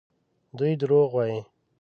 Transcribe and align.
دوی 0.57 0.73
دروغ 0.81 1.09
وايي. 1.15 1.39